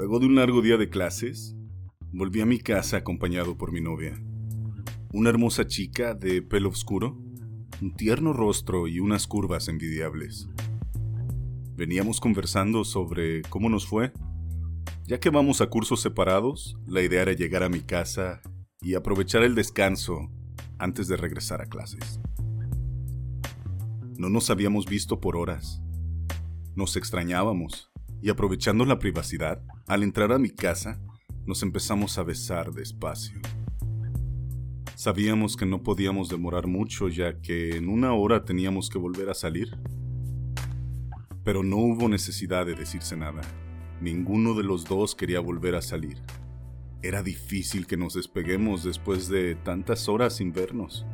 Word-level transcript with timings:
Luego 0.00 0.18
de 0.18 0.24
un 0.24 0.34
largo 0.34 0.62
día 0.62 0.78
de 0.78 0.88
clases, 0.88 1.54
volví 2.10 2.40
a 2.40 2.46
mi 2.46 2.58
casa 2.58 2.96
acompañado 2.96 3.58
por 3.58 3.70
mi 3.70 3.82
novia. 3.82 4.18
Una 5.12 5.28
hermosa 5.28 5.66
chica 5.66 6.14
de 6.14 6.40
pelo 6.40 6.70
oscuro, 6.70 7.18
un 7.82 7.94
tierno 7.94 8.32
rostro 8.32 8.88
y 8.88 8.98
unas 8.98 9.26
curvas 9.26 9.68
envidiables. 9.68 10.48
Veníamos 11.76 12.18
conversando 12.18 12.84
sobre 12.84 13.42
cómo 13.42 13.68
nos 13.68 13.86
fue. 13.86 14.14
Ya 15.06 15.20
que 15.20 15.28
vamos 15.28 15.60
a 15.60 15.66
cursos 15.66 16.00
separados, 16.00 16.78
la 16.86 17.02
idea 17.02 17.20
era 17.20 17.34
llegar 17.34 17.62
a 17.62 17.68
mi 17.68 17.80
casa 17.80 18.40
y 18.80 18.94
aprovechar 18.94 19.42
el 19.42 19.54
descanso 19.54 20.30
antes 20.78 21.08
de 21.08 21.18
regresar 21.18 21.60
a 21.60 21.66
clases. 21.66 22.20
No 24.16 24.30
nos 24.30 24.48
habíamos 24.48 24.86
visto 24.86 25.20
por 25.20 25.36
horas. 25.36 25.82
Nos 26.74 26.96
extrañábamos 26.96 27.89
y 28.22 28.30
aprovechando 28.30 28.84
la 28.84 28.98
privacidad, 28.98 29.62
al 29.86 30.02
entrar 30.02 30.32
a 30.32 30.38
mi 30.38 30.50
casa, 30.50 31.00
nos 31.46 31.62
empezamos 31.62 32.18
a 32.18 32.22
besar 32.22 32.72
despacio. 32.72 33.40
Sabíamos 34.94 35.56
que 35.56 35.64
no 35.64 35.82
podíamos 35.82 36.28
demorar 36.28 36.66
mucho 36.66 37.08
ya 37.08 37.40
que 37.40 37.76
en 37.76 37.88
una 37.88 38.12
hora 38.12 38.44
teníamos 38.44 38.90
que 38.90 38.98
volver 38.98 39.30
a 39.30 39.34
salir. 39.34 39.78
Pero 41.42 41.62
no 41.62 41.78
hubo 41.78 42.08
necesidad 42.08 42.66
de 42.66 42.74
decirse 42.74 43.16
nada. 43.16 43.40
Ninguno 44.02 44.54
de 44.54 44.62
los 44.62 44.84
dos 44.84 45.14
quería 45.14 45.40
volver 45.40 45.74
a 45.74 45.80
salir. 45.80 46.22
Era 47.02 47.22
difícil 47.22 47.86
que 47.86 47.96
nos 47.96 48.12
despeguemos 48.12 48.84
después 48.84 49.28
de 49.28 49.54
tantas 49.54 50.06
horas 50.10 50.36
sin 50.36 50.52
vernos. 50.52 51.06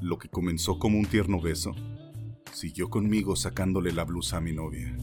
Lo 0.00 0.18
que 0.18 0.28
comenzó 0.28 0.78
como 0.78 0.98
un 0.98 1.06
tierno 1.06 1.40
beso 1.40 1.74
siguió 2.58 2.90
conmigo 2.90 3.36
sacándole 3.36 3.92
la 3.92 4.04
blusa 4.04 4.38
a 4.38 4.40
mi 4.40 4.52
novia. 4.52 4.96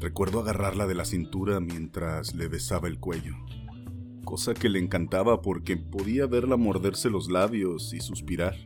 Recuerdo 0.00 0.40
agarrarla 0.40 0.88
de 0.88 0.96
la 0.96 1.04
cintura 1.04 1.60
mientras 1.60 2.34
le 2.34 2.48
besaba 2.48 2.88
el 2.88 2.98
cuello, 2.98 3.36
cosa 4.24 4.52
que 4.52 4.68
le 4.68 4.80
encantaba 4.80 5.40
porque 5.40 5.76
podía 5.76 6.26
verla 6.26 6.56
morderse 6.56 7.10
los 7.10 7.30
labios 7.30 7.94
y 7.94 8.00
suspirar. 8.00 8.56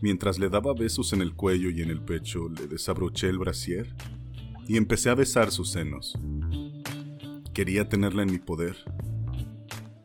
Mientras 0.00 0.40
le 0.40 0.48
daba 0.48 0.74
besos 0.74 1.12
en 1.12 1.22
el 1.22 1.34
cuello 1.34 1.70
y 1.70 1.82
en 1.82 1.90
el 1.90 2.00
pecho, 2.00 2.48
le 2.48 2.66
desabroché 2.66 3.28
el 3.28 3.38
brasier 3.38 3.94
y 4.66 4.76
empecé 4.76 5.08
a 5.08 5.14
besar 5.14 5.52
sus 5.52 5.70
senos. 5.70 6.18
Quería 7.54 7.88
tenerla 7.88 8.24
en 8.24 8.32
mi 8.32 8.38
poder, 8.38 8.76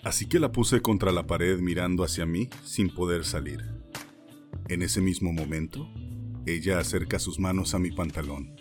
así 0.03 0.27
que 0.27 0.39
la 0.39 0.51
puse 0.51 0.81
contra 0.81 1.11
la 1.11 1.25
pared 1.25 1.59
mirando 1.59 2.03
hacia 2.03 2.27
mí 2.27 2.49
sin 2.63 2.93
poder 2.93 3.25
salir. 3.25 3.78
En 4.69 4.83
ese 4.83 5.01
mismo 5.01 5.33
momento, 5.33 5.89
ella 6.45 6.77
acerca 6.77 7.17
sus 7.17 7.39
manos 7.39 7.73
a 7.73 7.79
mi 7.79 7.89
pantalón, 7.89 8.55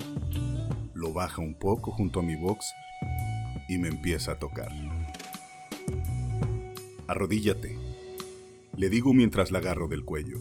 lo 0.95 1.13
baja 1.13 1.43
un 1.43 1.55
poco 1.55 1.91
junto 1.91 2.21
a 2.21 2.23
mi 2.23 2.35
box 2.35 2.65
y 3.69 3.77
me 3.77 3.89
empieza 3.89 4.33
a 4.33 4.39
tocar. 4.39 4.71
Arrodíllate, 7.07 7.77
le 8.75 8.89
digo 8.89 9.13
mientras 9.13 9.51
la 9.51 9.59
agarro 9.59 9.87
del 9.87 10.07
cuello. 10.07 10.39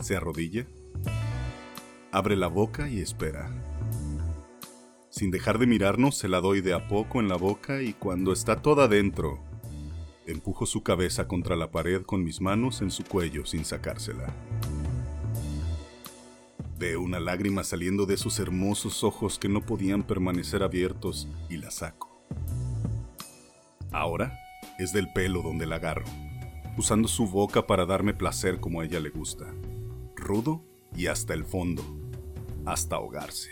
Se 0.00 0.16
arrodilla, 0.16 0.66
abre 2.10 2.34
la 2.34 2.48
boca 2.48 2.88
y 2.88 2.98
espera. 2.98 3.48
Sin 5.08 5.30
dejar 5.30 5.60
de 5.60 5.68
mirarnos, 5.68 6.18
se 6.18 6.26
la 6.26 6.40
doy 6.40 6.62
de 6.62 6.74
a 6.74 6.88
poco 6.88 7.20
en 7.20 7.28
la 7.28 7.36
boca 7.36 7.80
y 7.80 7.92
cuando 7.92 8.32
está 8.32 8.60
toda 8.60 8.88
dentro, 8.88 9.38
Empujo 10.26 10.64
su 10.64 10.82
cabeza 10.82 11.28
contra 11.28 11.54
la 11.54 11.70
pared 11.70 12.02
con 12.02 12.24
mis 12.24 12.40
manos 12.40 12.80
en 12.80 12.90
su 12.90 13.04
cuello 13.04 13.44
sin 13.44 13.66
sacársela. 13.66 14.32
Veo 16.78 17.02
una 17.02 17.20
lágrima 17.20 17.62
saliendo 17.62 18.06
de 18.06 18.16
sus 18.16 18.38
hermosos 18.38 19.04
ojos 19.04 19.38
que 19.38 19.50
no 19.50 19.60
podían 19.60 20.02
permanecer 20.02 20.62
abiertos 20.62 21.28
y 21.50 21.58
la 21.58 21.70
saco. 21.70 22.26
Ahora 23.92 24.38
es 24.78 24.94
del 24.94 25.12
pelo 25.12 25.42
donde 25.42 25.66
la 25.66 25.76
agarro, 25.76 26.06
usando 26.78 27.06
su 27.06 27.28
boca 27.28 27.66
para 27.66 27.84
darme 27.84 28.14
placer 28.14 28.60
como 28.60 28.80
a 28.80 28.86
ella 28.86 29.00
le 29.00 29.10
gusta, 29.10 29.52
rudo 30.16 30.64
y 30.96 31.06
hasta 31.06 31.34
el 31.34 31.44
fondo, 31.44 31.82
hasta 32.64 32.96
ahogarse. 32.96 33.50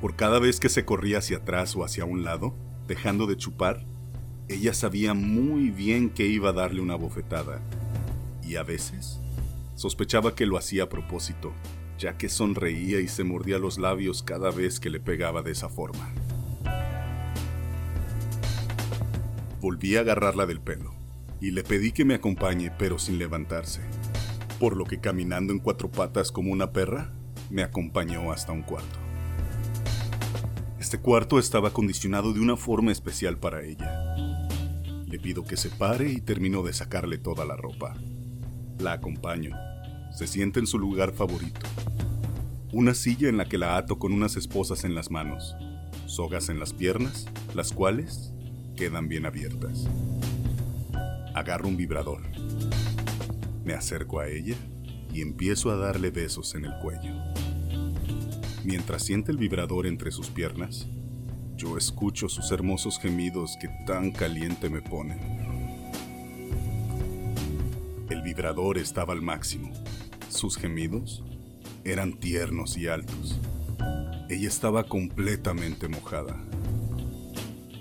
Por 0.00 0.16
cada 0.16 0.38
vez 0.38 0.60
que 0.60 0.70
se 0.70 0.86
corría 0.86 1.18
hacia 1.18 1.38
atrás 1.38 1.76
o 1.76 1.84
hacia 1.84 2.06
un 2.06 2.24
lado, 2.24 2.54
dejando 2.88 3.26
de 3.26 3.36
chupar, 3.36 3.84
ella 4.50 4.74
sabía 4.74 5.14
muy 5.14 5.70
bien 5.70 6.10
que 6.10 6.26
iba 6.26 6.50
a 6.50 6.52
darle 6.52 6.80
una 6.80 6.96
bofetada, 6.96 7.60
y 8.42 8.56
a 8.56 8.64
veces 8.64 9.20
sospechaba 9.76 10.34
que 10.34 10.44
lo 10.44 10.58
hacía 10.58 10.82
a 10.84 10.88
propósito, 10.88 11.52
ya 11.98 12.18
que 12.18 12.28
sonreía 12.28 12.98
y 13.00 13.06
se 13.06 13.22
mordía 13.22 13.60
los 13.60 13.78
labios 13.78 14.24
cada 14.24 14.50
vez 14.50 14.80
que 14.80 14.90
le 14.90 14.98
pegaba 14.98 15.42
de 15.42 15.52
esa 15.52 15.68
forma. 15.68 16.12
Volví 19.60 19.94
a 19.94 20.00
agarrarla 20.00 20.46
del 20.46 20.60
pelo, 20.60 20.94
y 21.40 21.52
le 21.52 21.62
pedí 21.62 21.92
que 21.92 22.04
me 22.04 22.14
acompañe 22.14 22.72
pero 22.76 22.98
sin 22.98 23.18
levantarse, 23.18 23.82
por 24.58 24.76
lo 24.76 24.84
que 24.84 24.98
caminando 24.98 25.52
en 25.52 25.60
cuatro 25.60 25.92
patas 25.92 26.32
como 26.32 26.50
una 26.50 26.72
perra, 26.72 27.12
me 27.50 27.62
acompañó 27.62 28.32
hasta 28.32 28.50
un 28.50 28.62
cuarto. 28.62 29.09
Este 30.90 30.98
cuarto 30.98 31.38
estaba 31.38 31.68
acondicionado 31.68 32.32
de 32.32 32.40
una 32.40 32.56
forma 32.56 32.90
especial 32.90 33.38
para 33.38 33.62
ella 33.62 34.10
le 35.06 35.20
pido 35.20 35.44
que 35.44 35.56
se 35.56 35.70
pare 35.70 36.10
y 36.10 36.20
termino 36.20 36.64
de 36.64 36.72
sacarle 36.72 37.16
toda 37.16 37.44
la 37.44 37.54
ropa. 37.54 37.94
La 38.80 38.94
acompaño. 38.94 39.56
Se 40.12 40.26
sienta 40.26 40.58
en 40.58 40.66
su 40.66 40.80
lugar 40.80 41.12
favorito. 41.12 41.60
Una 42.72 42.94
silla 42.94 43.28
en 43.28 43.36
la 43.36 43.44
que 43.44 43.56
la 43.56 43.76
ato 43.76 44.00
con 44.00 44.12
unas 44.12 44.36
esposas 44.36 44.82
en 44.82 44.96
las 44.96 45.12
manos, 45.12 45.54
sogas 46.06 46.48
en 46.48 46.58
las 46.58 46.72
piernas, 46.72 47.28
las 47.54 47.72
cuales 47.72 48.32
quedan 48.76 49.06
bien 49.06 49.26
abiertas. 49.26 49.88
Agarro 51.36 51.68
un 51.68 51.76
vibrador. 51.76 52.22
Me 53.64 53.74
acerco 53.74 54.18
a 54.18 54.26
ella 54.26 54.56
y 55.14 55.20
empiezo 55.22 55.70
a 55.70 55.76
darle 55.76 56.10
besos 56.10 56.56
en 56.56 56.64
el 56.64 56.72
cuello. 56.80 57.14
Mientras 58.64 59.04
siente 59.04 59.32
el 59.32 59.38
vibrador 59.38 59.86
entre 59.86 60.10
sus 60.10 60.28
piernas, 60.28 60.86
yo 61.56 61.78
escucho 61.78 62.28
sus 62.28 62.50
hermosos 62.52 62.98
gemidos 62.98 63.56
que 63.58 63.68
tan 63.86 64.10
caliente 64.10 64.68
me 64.68 64.82
ponen. 64.82 65.18
El 68.10 68.20
vibrador 68.22 68.76
estaba 68.76 69.14
al 69.14 69.22
máximo. 69.22 69.72
Sus 70.28 70.58
gemidos 70.58 71.24
eran 71.84 72.12
tiernos 72.12 72.76
y 72.76 72.88
altos. 72.88 73.38
Ella 74.28 74.48
estaba 74.48 74.84
completamente 74.84 75.88
mojada. 75.88 76.36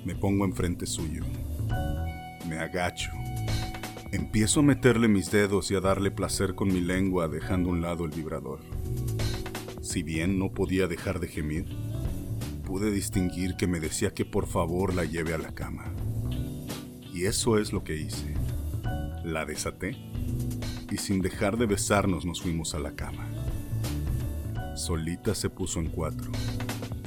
Me 0.05 0.15
pongo 0.15 0.45
enfrente 0.45 0.85
suyo. 0.85 1.25
Me 2.47 2.57
agacho. 2.57 3.11
Empiezo 4.13 4.61
a 4.61 4.63
meterle 4.63 5.09
mis 5.09 5.29
dedos 5.29 5.71
y 5.71 5.75
a 5.75 5.81
darle 5.81 6.09
placer 6.09 6.55
con 6.55 6.69
mi 6.69 6.79
lengua 6.79 7.27
dejando 7.27 7.69
a 7.69 7.73
un 7.73 7.81
lado 7.81 8.05
el 8.05 8.11
vibrador. 8.11 8.59
Si 9.89 10.03
bien 10.03 10.37
no 10.37 10.51
podía 10.51 10.85
dejar 10.85 11.19
de 11.19 11.27
gemir, 11.27 11.65
pude 12.63 12.91
distinguir 12.91 13.55
que 13.55 13.65
me 13.65 13.79
decía 13.79 14.13
que 14.13 14.23
por 14.23 14.45
favor 14.45 14.93
la 14.93 15.03
lleve 15.03 15.33
a 15.33 15.39
la 15.39 15.55
cama. 15.55 15.91
Y 17.11 17.25
eso 17.25 17.57
es 17.57 17.73
lo 17.73 17.83
que 17.83 17.97
hice. 17.97 18.35
La 19.25 19.45
desaté 19.45 19.97
y 20.91 20.97
sin 20.97 21.23
dejar 21.23 21.57
de 21.57 21.65
besarnos 21.65 22.23
nos 22.23 22.39
fuimos 22.39 22.75
a 22.75 22.79
la 22.79 22.91
cama. 22.91 23.31
Solita 24.75 25.33
se 25.33 25.49
puso 25.49 25.79
en 25.79 25.87
cuatro. 25.87 26.31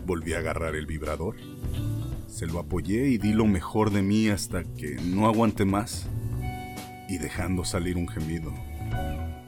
Volví 0.04 0.32
a 0.32 0.38
agarrar 0.38 0.74
el 0.74 0.86
vibrador. 0.86 1.36
Se 2.26 2.48
lo 2.48 2.58
apoyé 2.58 3.10
y 3.10 3.18
di 3.18 3.32
lo 3.32 3.46
mejor 3.46 3.92
de 3.92 4.02
mí 4.02 4.28
hasta 4.28 4.64
que 4.64 4.96
no 4.96 5.28
aguanté 5.28 5.64
más. 5.64 6.08
Y 7.08 7.18
dejando 7.18 7.64
salir 7.64 7.96
un 7.96 8.08
gemido, 8.08 8.52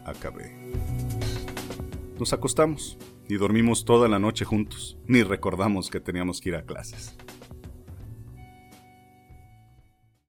acabé. 0.04 0.54
Nos 2.16 2.32
acostamos 2.32 2.96
y 3.28 3.36
dormimos 3.36 3.84
toda 3.84 4.08
la 4.08 4.18
noche 4.18 4.44
juntos. 4.44 4.98
Ni 5.06 5.22
recordamos 5.22 5.90
que 5.90 6.00
teníamos 6.00 6.40
que 6.40 6.50
ir 6.50 6.56
a 6.56 6.64
clases. 6.64 7.16